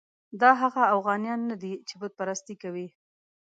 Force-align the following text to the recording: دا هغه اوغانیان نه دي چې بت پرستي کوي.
دا 0.41 0.51
هغه 0.61 0.81
اوغانیان 0.95 1.41
نه 1.49 1.55
دي 1.61 1.73
چې 1.87 1.93
بت 1.99 2.11
پرستي 2.19 2.55
کوي. 2.63 2.87